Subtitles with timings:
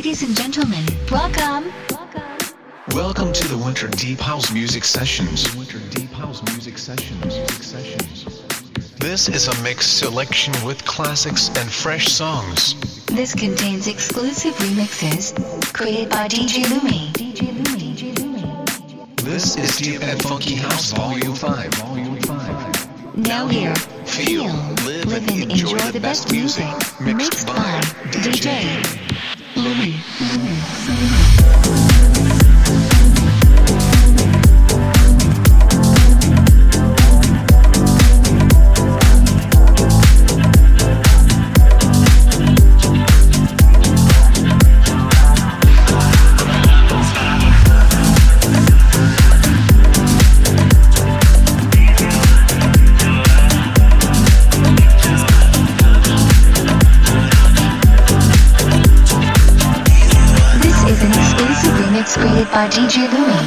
[0.00, 1.70] Ladies and gentlemen, welcome.
[2.94, 5.54] Welcome to the Winter Deep House Music Sessions.
[5.54, 7.22] Winter Deep House Music Sessions.
[7.22, 8.42] Music Sessions.
[8.96, 13.04] This is a mixed selection with classics and fresh songs.
[13.08, 15.34] This contains exclusive remixes
[15.74, 17.12] created by DJ Lumi.
[19.22, 21.74] This is Deep and Funky House Volume 5.
[21.74, 23.16] Volume 5.
[23.18, 23.74] Now here,
[24.06, 24.46] Feel,
[24.86, 26.64] live, and enjoy the best music
[27.02, 27.80] mixed by
[28.12, 29.09] DJ
[29.60, 29.92] Lumi.
[30.86, 31.39] This
[62.60, 63.40] by DJ Lumi.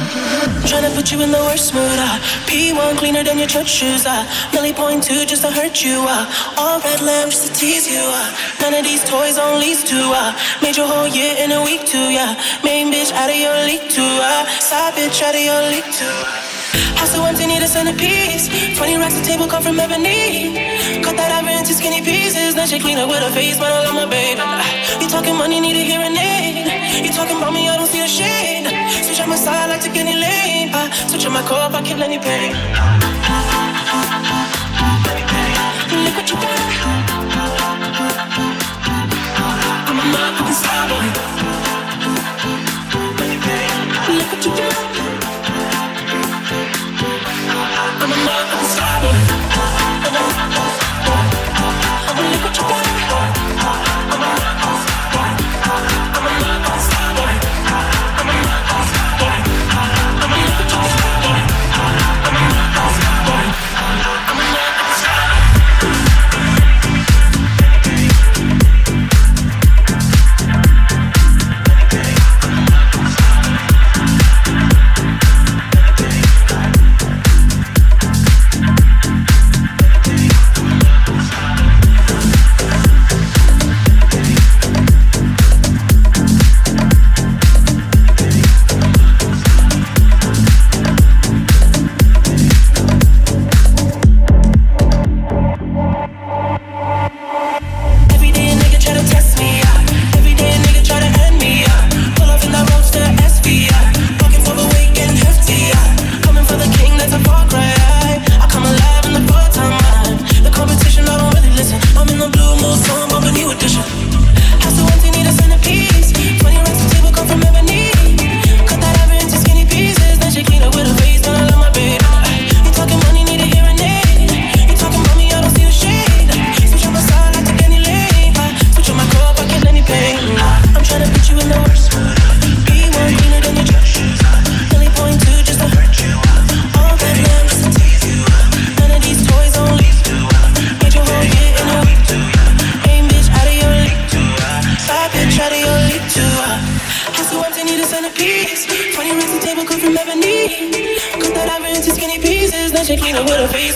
[0.66, 2.18] Tryna put you in the worst mood, uh.
[2.50, 4.26] P1 cleaner than your church shoes, uh.
[4.52, 6.58] Millie point two just to hurt you, uh.
[6.58, 8.28] All red lamb just to tease you, uh.
[8.62, 10.34] None of these toys on lease to, uh.
[10.62, 12.34] Made your whole year in a week too, yeah.
[12.66, 14.42] Main bitch out of your league too, uh.
[14.58, 16.98] Side bitch out of your league too, uh.
[16.98, 18.50] House so empty, need a centerpiece.
[18.76, 20.58] 20 racks, the table come from ebony.
[21.06, 22.54] Cut that ivory into skinny pieces.
[22.56, 24.42] Then she clean up with her face, but I love my baby.
[25.00, 26.43] You talking money, need a hearing aid.
[27.02, 28.66] You talking about me, I don't see a shade.
[29.04, 30.70] Switch on my side, like to get any lane.
[30.72, 32.54] I switch on my core, I kill any pain.
[36.04, 36.60] Look what you got.
[39.88, 41.06] I'm a motherfucking star boy.
[44.14, 44.76] Look what you got.
[48.02, 49.18] I'm a motherfucking star boy.
[52.30, 52.83] Look what you got.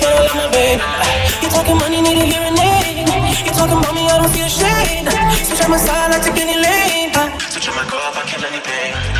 [0.00, 0.82] But I love my baby.
[1.42, 3.08] You talking money, need a hearing aid.
[3.46, 5.06] You talking about me, I don't see a shade.
[5.46, 7.10] Switch on my side, I take any lane.
[7.50, 9.17] Switch on my core, I kill any pain.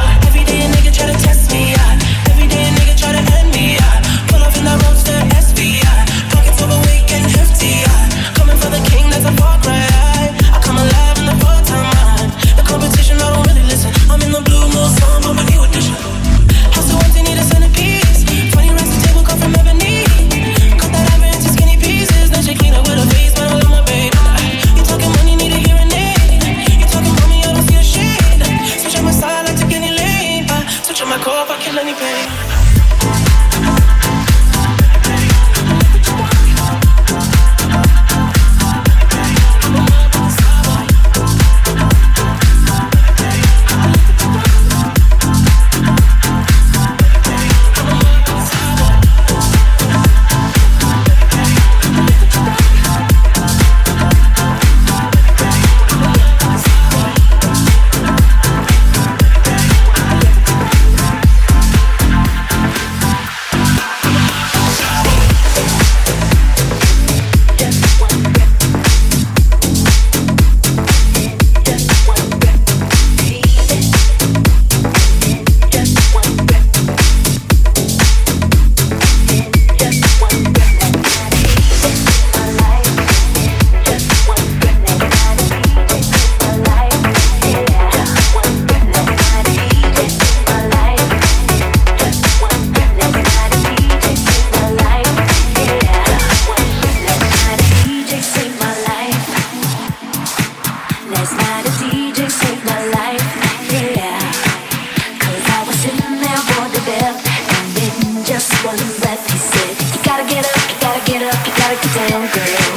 [111.79, 112.69] uptown girl.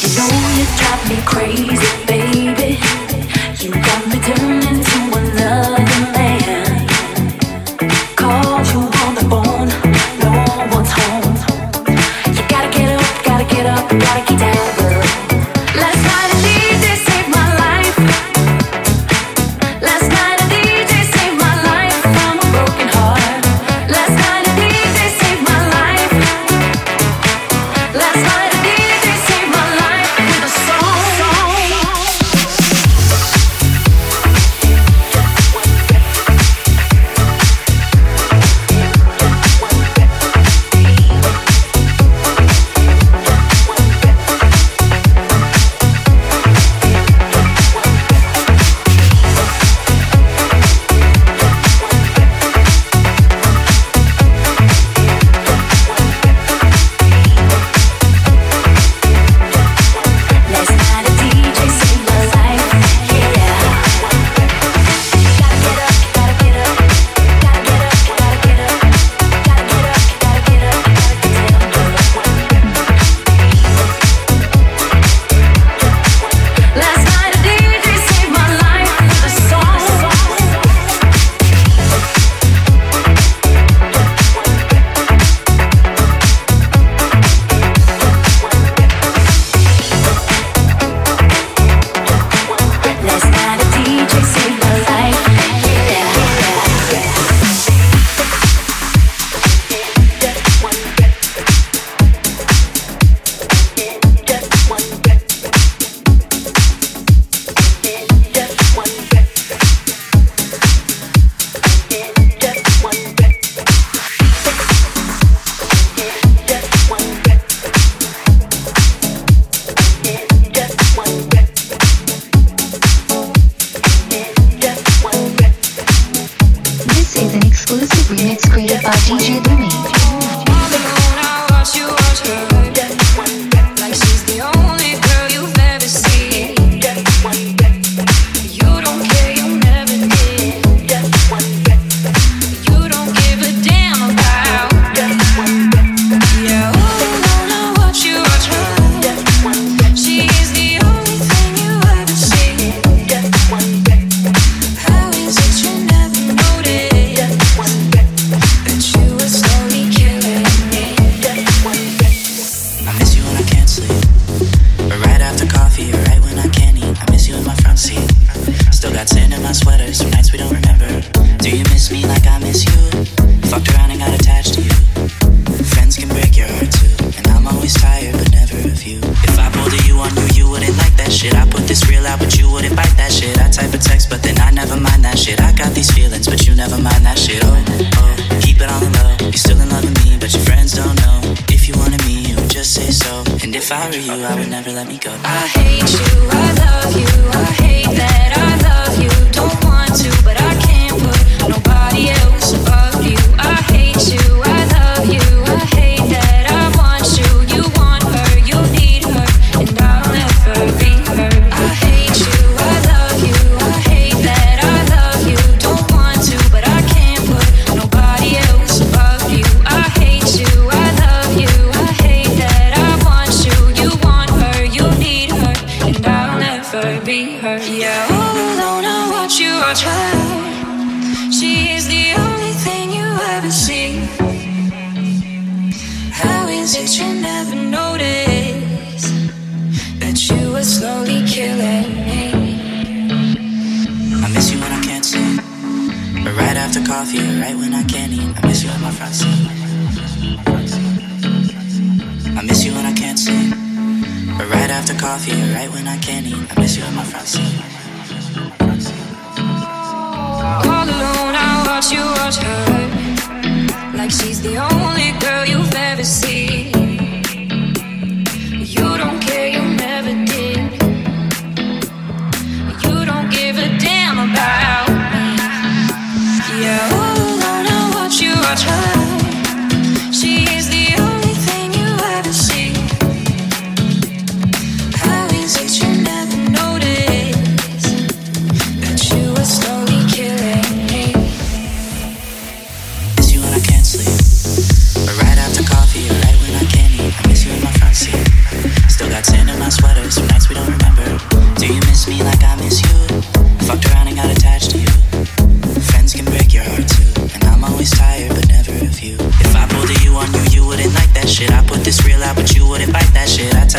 [0.00, 2.05] You know you drive me crazy.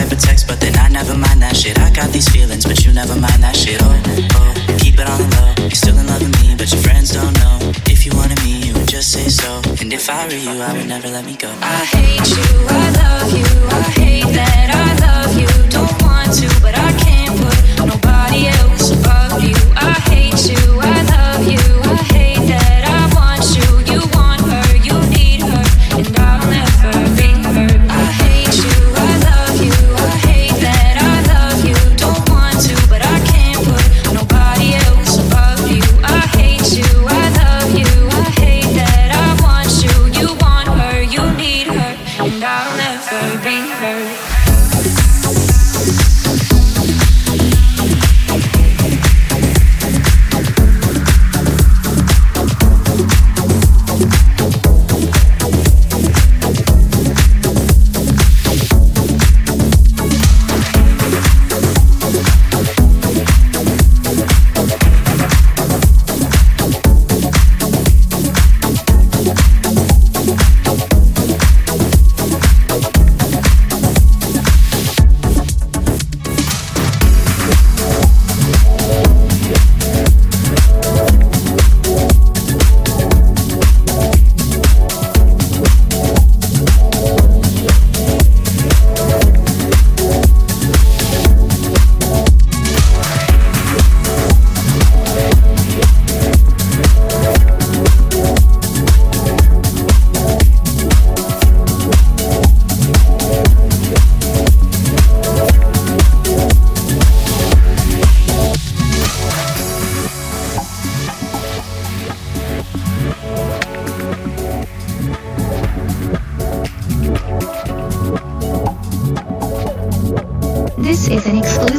[0.07, 1.77] never text, but then I never mind that shit.
[1.79, 3.79] I got these feelings, but you never mind that shit.
[3.83, 3.91] Oh,
[4.39, 5.67] oh, keep it on the low.
[5.67, 7.73] You're still in love with me, but your friends don't know.
[7.91, 9.61] If you wanted me, you would just say so.
[9.81, 11.51] And if I were you, I would never let me go.
[11.61, 15.49] I hate you, I love you, I hate that I love you.
[15.69, 18.76] Don't want to, but I can't put nobody else.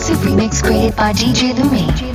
[0.08, 2.07] Exclusive remix created by DJ Lumi.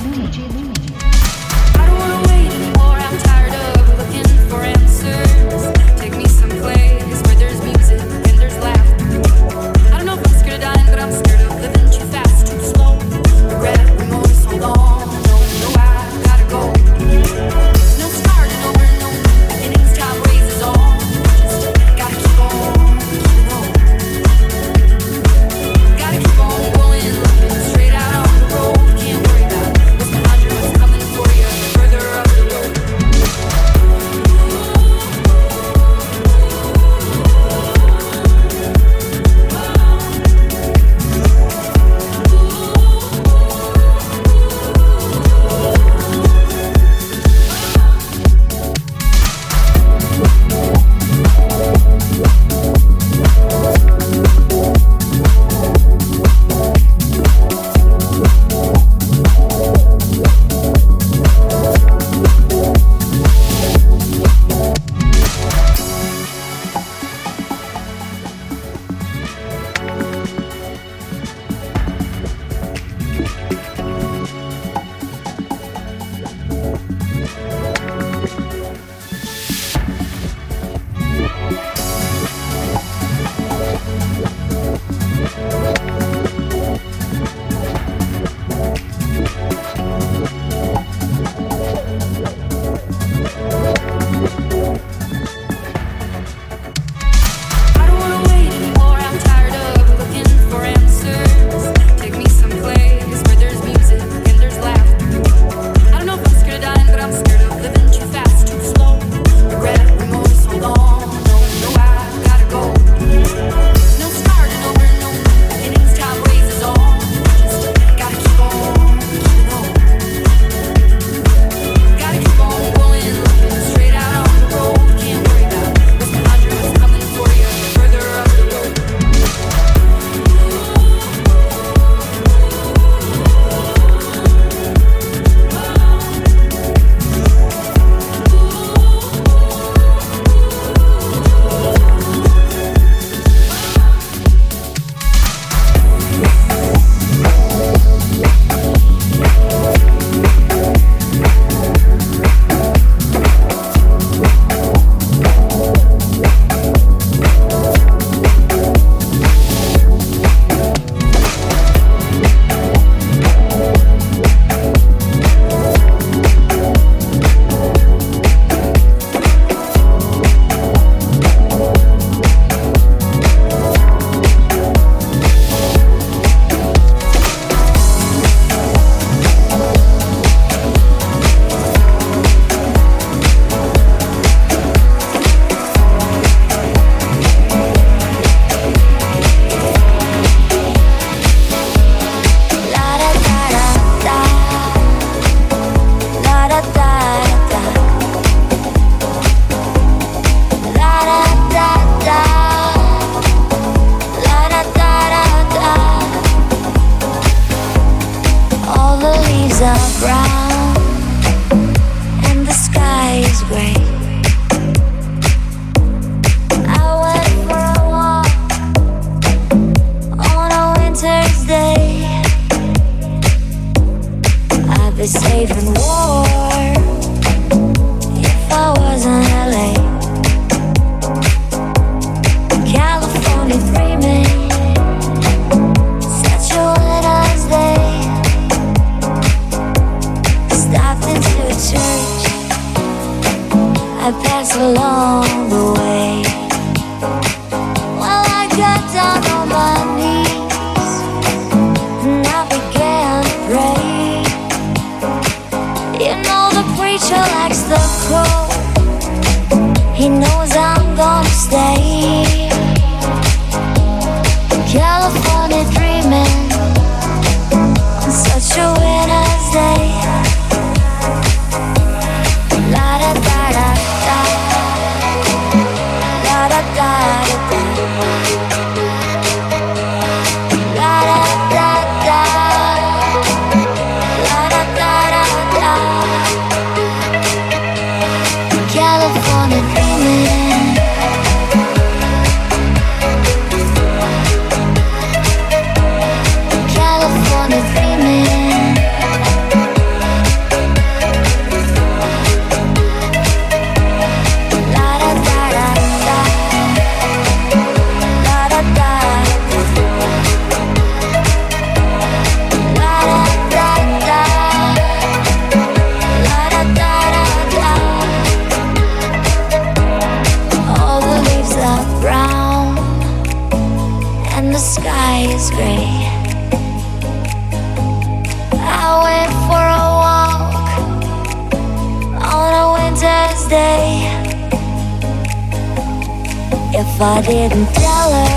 [337.06, 338.33] I didn't tell her,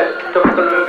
[0.00, 0.79] check the balloon.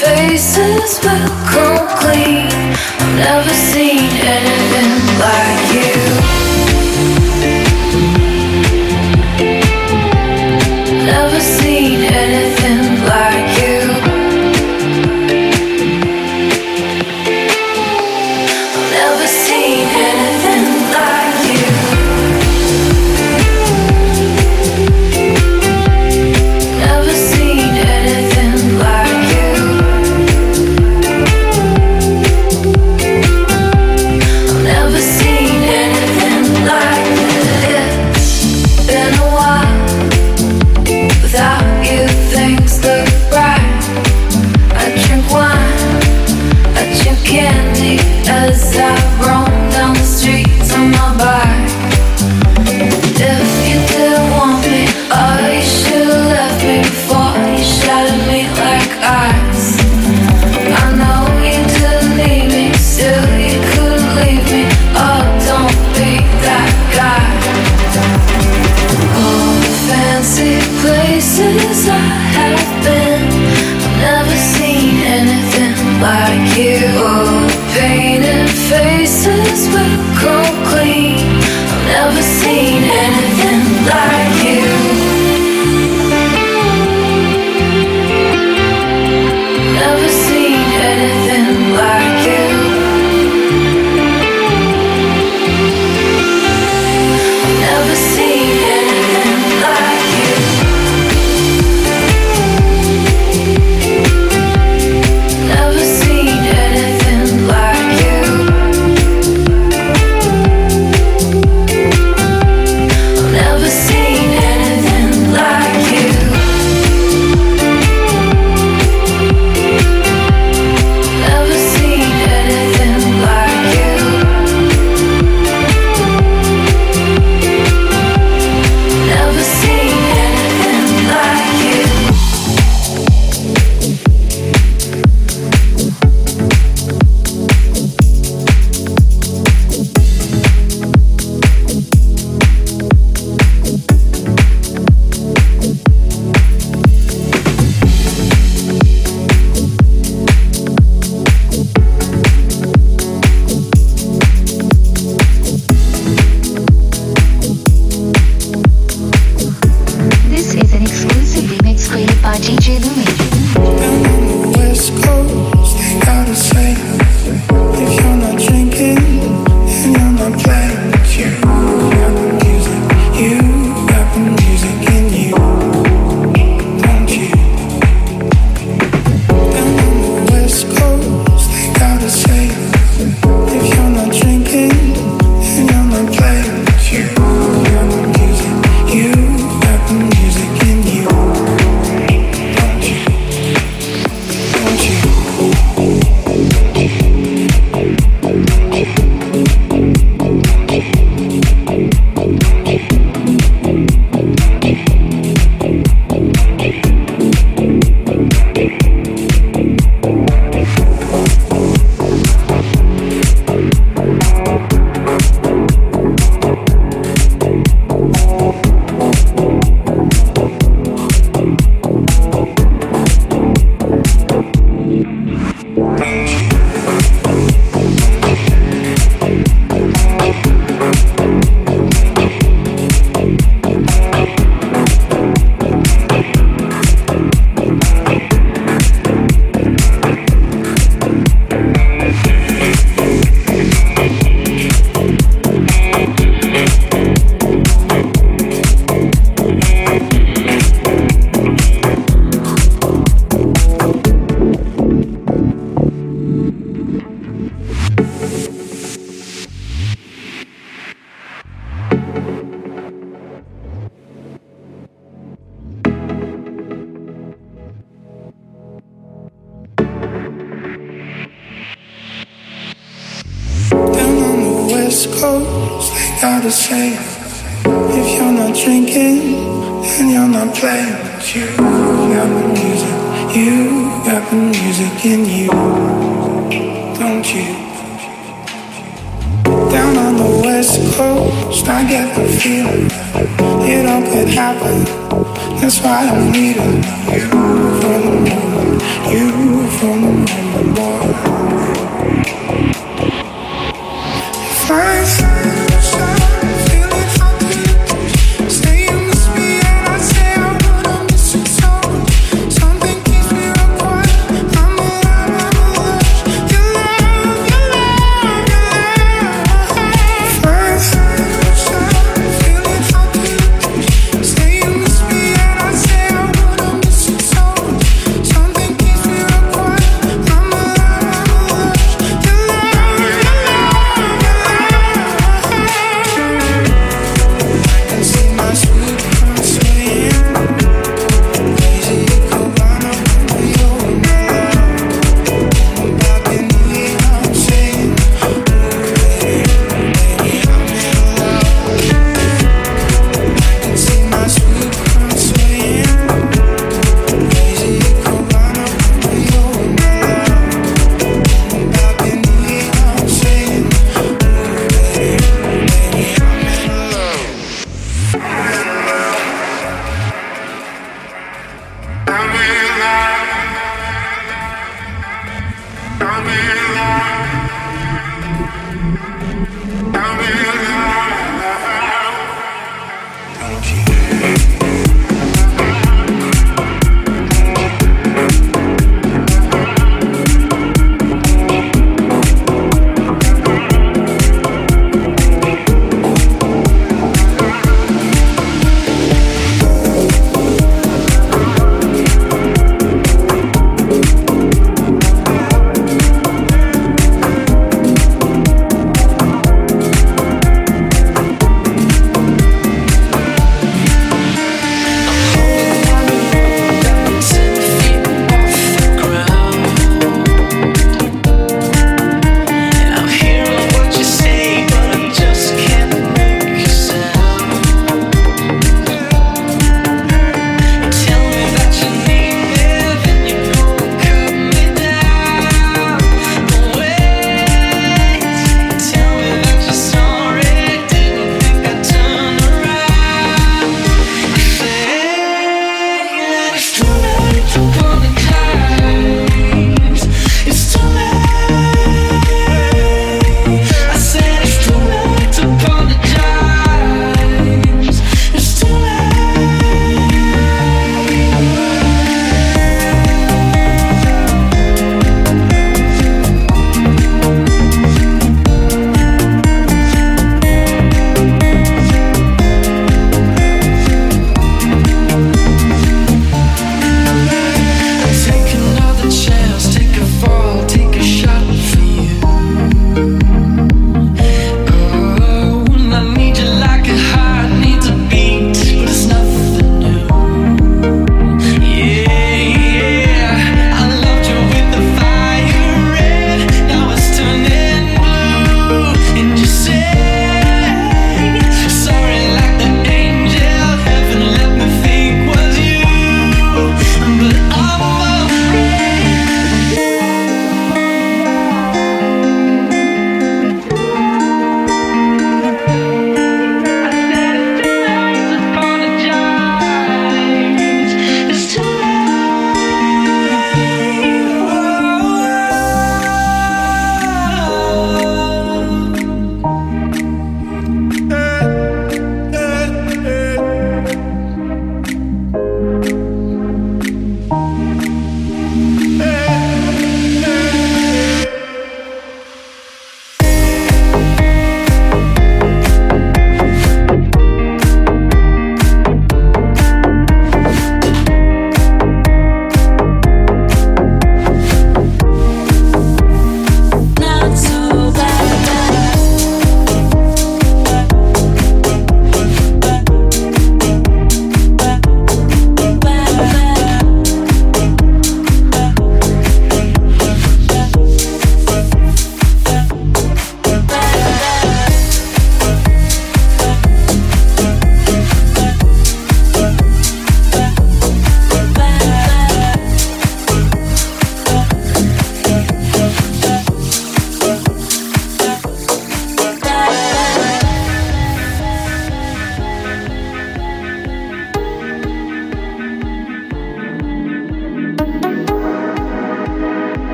[0.00, 1.89] Faces will come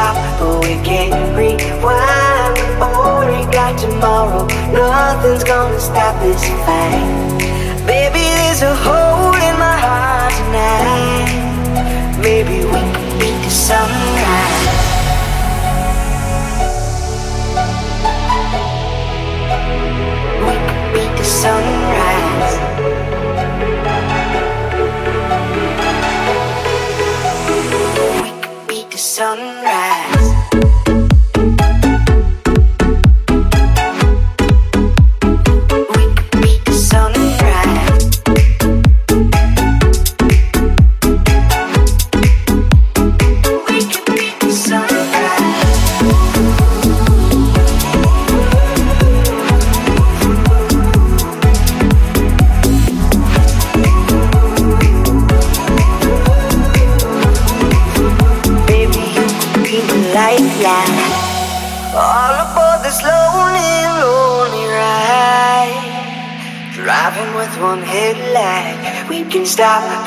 [0.00, 2.54] stop, but we can't rewind.
[2.80, 4.46] Only got tomorrow.
[4.72, 7.06] Nothing's gonna stop this fight.
[7.86, 11.32] Baby, there's a hole in my heart tonight.
[12.26, 14.60] Maybe we could beat the sunrise.
[20.46, 22.52] We could beat the sunrise.
[28.24, 29.79] We could beat the sunrise.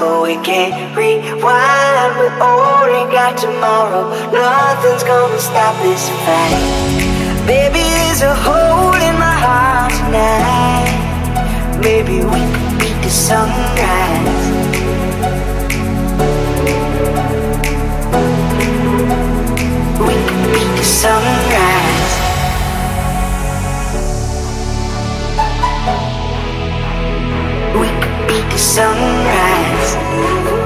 [0.03, 2.11] But we can't rewind.
[2.19, 4.03] We only got tomorrow.
[4.31, 6.63] Nothing's gonna stop this fight.
[7.47, 10.91] Baby, there's a hole in my heart tonight.
[11.87, 14.45] Maybe we could beat the sunrise.
[20.07, 21.82] We could beat the sunrise.
[28.57, 30.62] Sunrise.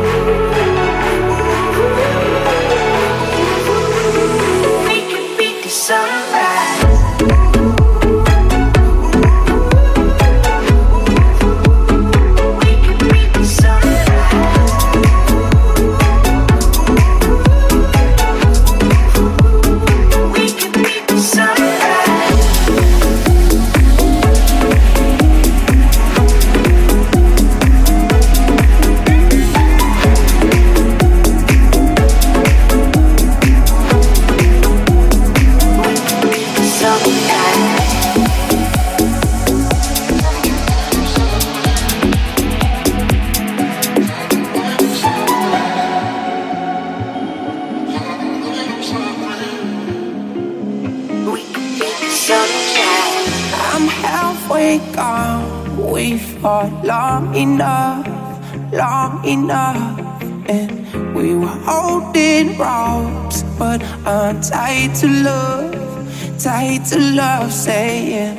[67.39, 68.37] Love, saying.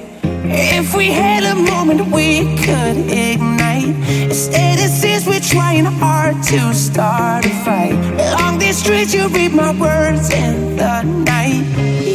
[0.51, 3.95] If we had a moment we could ignite.
[4.29, 7.99] Instead it seems we're trying hard to start a fight.
[8.27, 11.65] Along these streets you read my words in the night.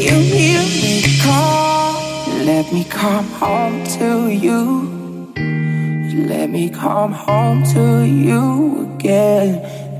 [0.05, 1.93] You hear me call
[2.51, 4.59] Let me come home to you.
[6.27, 9.49] Let me come home to you again.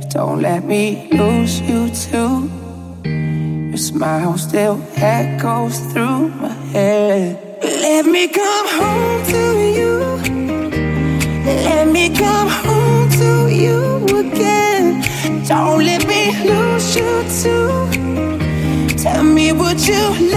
[0.09, 2.49] Don't let me lose you too.
[3.69, 6.22] Your smile still echoes through
[19.88, 20.32] you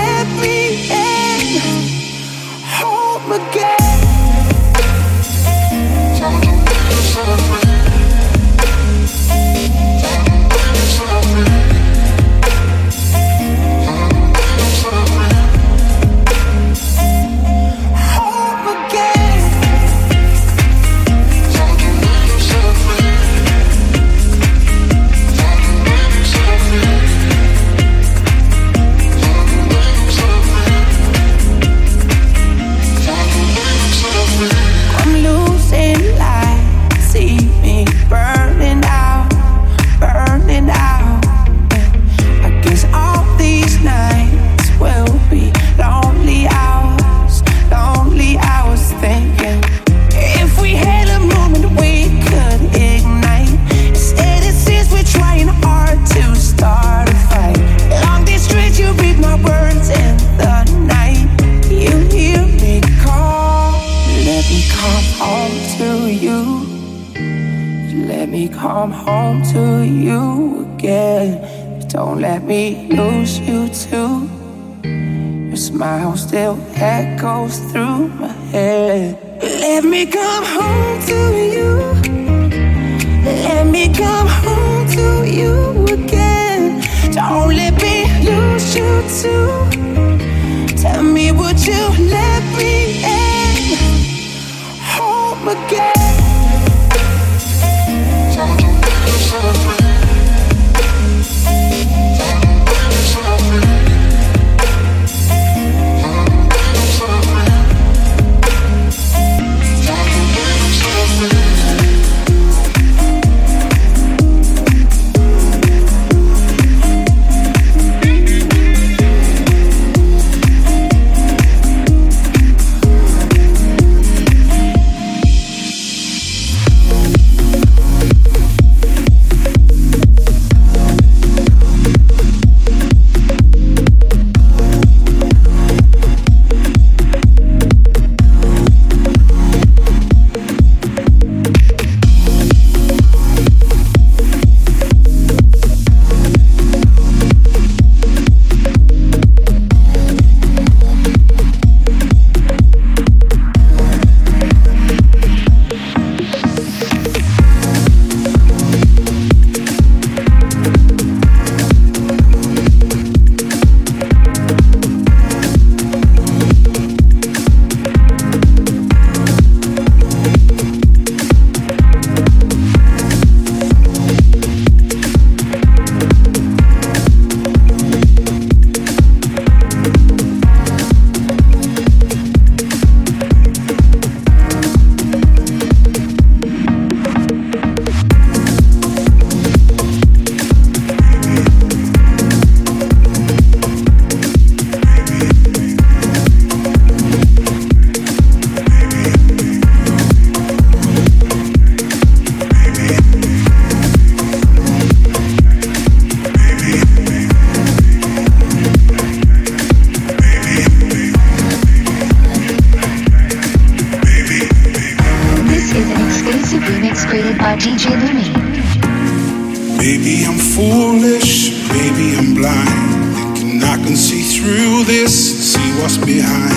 [225.16, 226.52] see what's behind.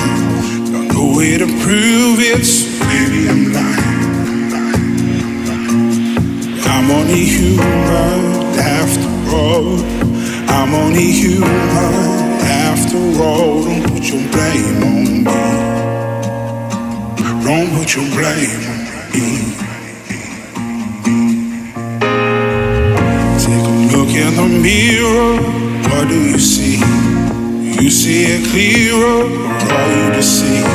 [0.72, 3.90] Got no way to prove it, so maybe I'm lying.
[6.74, 8.22] I'm only human
[8.60, 9.80] after all.
[10.50, 11.50] I'm only human
[12.66, 13.64] after all.
[13.64, 15.34] Don't put your blame on me.
[17.46, 18.80] Don't put your blame on
[19.14, 19.28] me.
[23.44, 25.32] Take a look in the mirror.
[25.90, 26.69] What do you see?
[27.82, 30.68] You see it clearer, or are you deceived?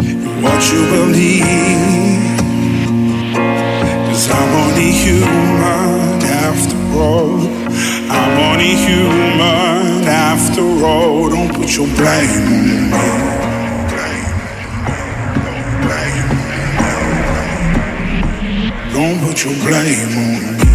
[0.00, 1.44] In what you believe.
[4.08, 7.36] Cause I'm only human after all.
[8.10, 11.28] I'm only human after all.
[11.28, 13.02] Don't put your blame on me.
[18.94, 20.71] Don't put your blame on me.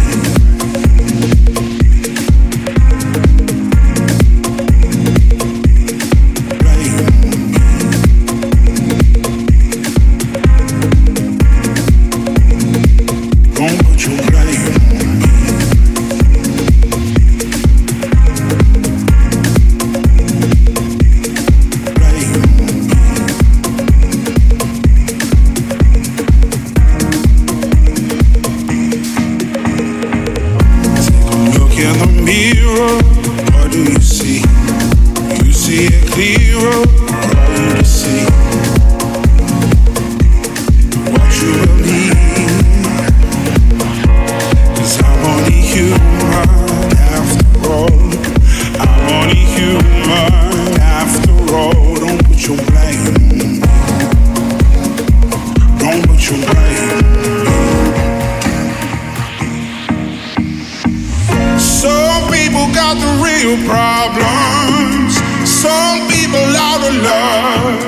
[63.48, 65.16] Real problems.
[65.48, 67.80] Some people out of love.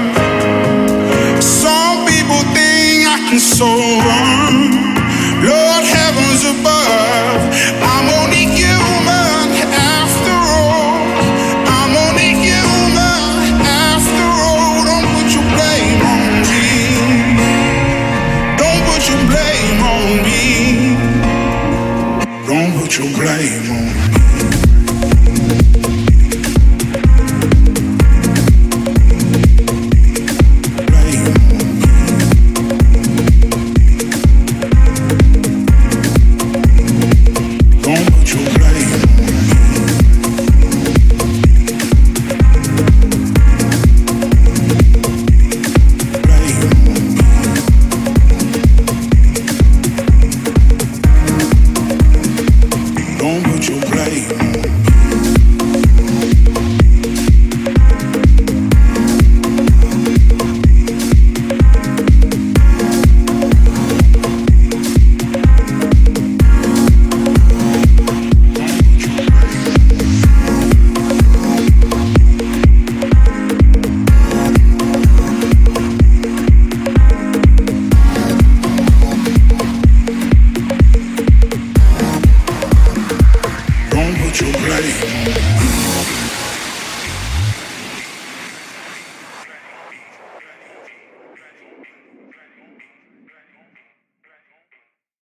[1.43, 4.57] Some people think I can solve them.
[5.45, 7.41] Lord heavens above,